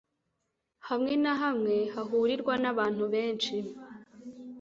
[0.87, 3.55] hamwe na hamwe hahurirwa n abantu benshi